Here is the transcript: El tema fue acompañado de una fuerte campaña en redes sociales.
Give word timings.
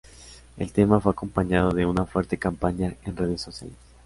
El 0.57 0.71
tema 0.71 0.99
fue 0.99 1.11
acompañado 1.11 1.73
de 1.73 1.85
una 1.85 2.07
fuerte 2.07 2.35
campaña 2.39 2.95
en 3.05 3.15
redes 3.15 3.39
sociales. 3.41 3.77